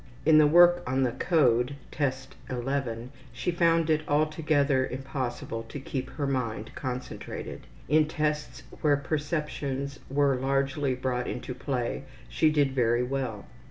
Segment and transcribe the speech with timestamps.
[0.25, 6.09] In the work on the Code, Test XI, she found it altogether impossible to keep
[6.09, 7.67] her mind concentrated.
[7.87, 13.45] In tests where perceptions were largely brought into play she did very well.